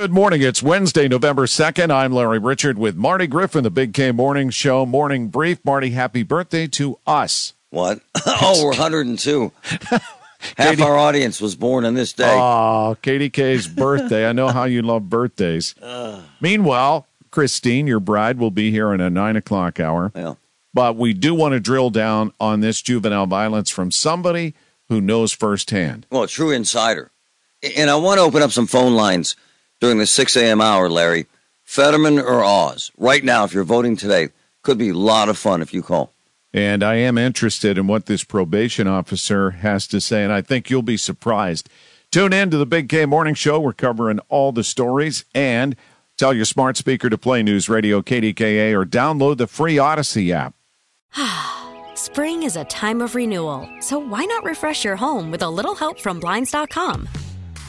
Good 0.00 0.12
morning. 0.12 0.40
It's 0.40 0.62
Wednesday, 0.62 1.08
November 1.08 1.44
2nd. 1.44 1.90
I'm 1.90 2.10
Larry 2.10 2.40
Richert 2.40 2.76
with 2.76 2.96
Marty 2.96 3.26
Griffin, 3.26 3.64
the 3.64 3.70
Big 3.70 3.92
K 3.92 4.12
Morning 4.12 4.48
Show 4.48 4.86
Morning 4.86 5.28
Brief. 5.28 5.62
Marty, 5.62 5.90
happy 5.90 6.22
birthday 6.22 6.66
to 6.68 6.98
us. 7.06 7.52
What? 7.68 8.00
oh, 8.26 8.62
we're 8.64 8.70
102. 8.70 9.52
Half 9.62 10.56
Katie- 10.56 10.82
our 10.82 10.96
audience 10.96 11.38
was 11.38 11.54
born 11.54 11.84
on 11.84 11.92
this 11.92 12.14
day. 12.14 12.32
Oh, 12.32 12.96
KDK's 13.02 13.68
birthday. 13.76 14.26
I 14.26 14.32
know 14.32 14.48
how 14.48 14.64
you 14.64 14.80
love 14.80 15.10
birthdays. 15.10 15.74
Uh. 15.82 16.22
Meanwhile, 16.40 17.06
Christine, 17.30 17.86
your 17.86 18.00
bride, 18.00 18.38
will 18.38 18.50
be 18.50 18.70
here 18.70 18.94
in 18.94 19.02
a 19.02 19.10
nine 19.10 19.36
o'clock 19.36 19.78
hour. 19.78 20.12
yeah. 20.16 20.36
But 20.72 20.96
we 20.96 21.12
do 21.12 21.34
want 21.34 21.52
to 21.52 21.60
drill 21.60 21.90
down 21.90 22.32
on 22.40 22.60
this 22.60 22.80
juvenile 22.80 23.26
violence 23.26 23.68
from 23.68 23.90
somebody 23.90 24.54
who 24.88 25.02
knows 25.02 25.34
firsthand. 25.34 26.06
Well, 26.10 26.22
a 26.22 26.26
true 26.26 26.52
insider. 26.52 27.10
And 27.76 27.90
I 27.90 27.96
want 27.96 28.16
to 28.16 28.22
open 28.22 28.40
up 28.40 28.50
some 28.50 28.66
phone 28.66 28.94
lines 28.94 29.36
during 29.80 29.98
the 29.98 30.06
6 30.06 30.36
a.m. 30.36 30.60
hour, 30.60 30.88
Larry. 30.88 31.26
Fetterman 31.64 32.18
or 32.18 32.44
Oz? 32.44 32.90
Right 32.98 33.24
now, 33.24 33.44
if 33.44 33.52
you're 33.54 33.64
voting 33.64 33.96
today, 33.96 34.28
could 34.62 34.78
be 34.78 34.90
a 34.90 34.94
lot 34.94 35.28
of 35.28 35.38
fun 35.38 35.62
if 35.62 35.72
you 35.72 35.82
call. 35.82 36.12
And 36.52 36.82
I 36.82 36.96
am 36.96 37.16
interested 37.16 37.78
in 37.78 37.86
what 37.86 38.06
this 38.06 38.24
probation 38.24 38.86
officer 38.88 39.50
has 39.50 39.86
to 39.88 40.00
say, 40.00 40.24
and 40.24 40.32
I 40.32 40.42
think 40.42 40.68
you'll 40.68 40.82
be 40.82 40.96
surprised. 40.96 41.68
Tune 42.10 42.32
in 42.32 42.50
to 42.50 42.56
the 42.56 42.66
Big 42.66 42.88
K 42.88 43.06
Morning 43.06 43.34
Show. 43.34 43.60
We're 43.60 43.72
covering 43.72 44.18
all 44.28 44.50
the 44.50 44.64
stories. 44.64 45.24
And 45.32 45.76
tell 46.16 46.34
your 46.34 46.44
smart 46.44 46.76
speaker 46.76 47.08
to 47.08 47.16
play 47.16 47.42
News 47.42 47.68
Radio 47.68 48.02
KDKA 48.02 48.74
or 48.74 48.84
download 48.84 49.36
the 49.36 49.46
free 49.46 49.76
Audacy 49.76 50.32
app. 50.32 50.54
Spring 51.94 52.42
is 52.42 52.56
a 52.56 52.64
time 52.64 53.00
of 53.00 53.14
renewal, 53.14 53.68
so 53.80 53.98
why 53.98 54.24
not 54.24 54.42
refresh 54.42 54.84
your 54.84 54.96
home 54.96 55.30
with 55.30 55.42
a 55.42 55.50
little 55.50 55.74
help 55.74 56.00
from 56.00 56.18
Blinds.com? 56.18 57.08